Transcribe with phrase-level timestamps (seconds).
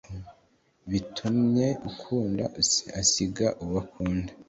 [0.89, 2.43] Bitumye ukunda
[3.01, 4.31] asiga uwo akunda